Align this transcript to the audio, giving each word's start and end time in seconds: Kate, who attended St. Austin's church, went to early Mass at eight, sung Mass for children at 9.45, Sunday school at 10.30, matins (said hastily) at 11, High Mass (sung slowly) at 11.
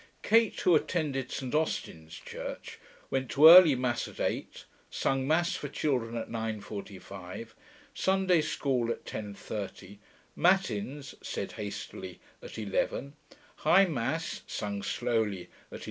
Kate, 0.23 0.59
who 0.61 0.73
attended 0.75 1.29
St. 1.31 1.53
Austin's 1.53 2.15
church, 2.15 2.79
went 3.11 3.29
to 3.29 3.47
early 3.47 3.75
Mass 3.75 4.07
at 4.07 4.19
eight, 4.19 4.65
sung 4.89 5.27
Mass 5.27 5.55
for 5.55 5.67
children 5.67 6.17
at 6.17 6.27
9.45, 6.27 7.49
Sunday 7.93 8.41
school 8.41 8.89
at 8.89 9.05
10.30, 9.05 9.99
matins 10.35 11.13
(said 11.21 11.51
hastily) 11.51 12.19
at 12.41 12.57
11, 12.57 13.13
High 13.57 13.85
Mass 13.85 14.41
(sung 14.47 14.81
slowly) 14.81 15.49
at 15.71 15.79
11. 15.79 15.79